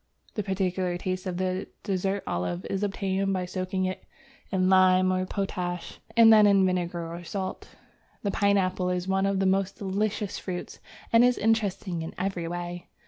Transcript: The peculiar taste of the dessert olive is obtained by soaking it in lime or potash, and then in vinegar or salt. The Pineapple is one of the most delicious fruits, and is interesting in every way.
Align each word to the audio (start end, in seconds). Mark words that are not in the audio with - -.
The 0.33 0.41
peculiar 0.41 0.97
taste 0.97 1.27
of 1.27 1.37
the 1.37 1.67
dessert 1.83 2.23
olive 2.25 2.65
is 2.71 2.81
obtained 2.81 3.31
by 3.33 3.45
soaking 3.45 3.85
it 3.85 4.03
in 4.51 4.67
lime 4.67 5.13
or 5.13 5.27
potash, 5.27 5.99
and 6.17 6.33
then 6.33 6.47
in 6.47 6.65
vinegar 6.65 7.13
or 7.13 7.23
salt. 7.23 7.75
The 8.23 8.31
Pineapple 8.31 8.89
is 8.89 9.07
one 9.07 9.27
of 9.27 9.39
the 9.39 9.45
most 9.45 9.75
delicious 9.77 10.39
fruits, 10.39 10.79
and 11.13 11.23
is 11.23 11.37
interesting 11.37 12.01
in 12.01 12.15
every 12.17 12.47
way. 12.47 12.87